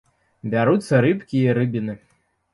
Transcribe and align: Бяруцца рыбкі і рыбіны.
Бяруцца 0.53 1.03
рыбкі 1.05 1.43
і 1.45 1.53
рыбіны. 1.61 1.99